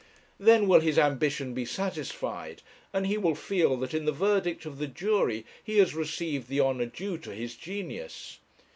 [0.39, 4.79] Then will his ambition be satisfied, and he will feel that in the verdict of
[4.79, 8.39] the jury he has received the honour due to his genius.